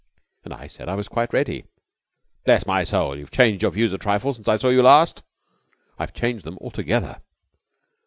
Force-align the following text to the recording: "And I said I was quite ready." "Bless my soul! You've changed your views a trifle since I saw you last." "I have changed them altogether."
"And 0.43 0.51
I 0.51 0.65
said 0.65 0.89
I 0.89 0.95
was 0.95 1.07
quite 1.07 1.31
ready." 1.31 1.63
"Bless 2.43 2.65
my 2.65 2.83
soul! 2.83 3.15
You've 3.19 3.29
changed 3.29 3.61
your 3.61 3.69
views 3.69 3.93
a 3.93 3.99
trifle 3.99 4.33
since 4.33 4.47
I 4.47 4.57
saw 4.57 4.69
you 4.69 4.81
last." 4.81 5.21
"I 5.99 6.01
have 6.01 6.13
changed 6.15 6.43
them 6.43 6.57
altogether." 6.59 7.21